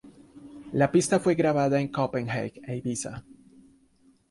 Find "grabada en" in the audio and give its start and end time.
1.35-1.87